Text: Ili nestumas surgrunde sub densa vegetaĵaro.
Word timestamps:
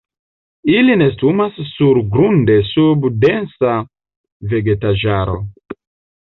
Ili 0.75 0.93
nestumas 1.01 1.59
surgrunde 1.71 2.55
sub 2.69 3.05
densa 3.27 3.75
vegetaĵaro. 4.55 5.39